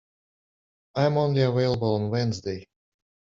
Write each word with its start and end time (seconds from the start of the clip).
I 0.95 1.03
am 1.05 1.15
only 1.15 1.43
available 1.43 1.93
on 1.93 2.09
Wednesday. 2.09 2.65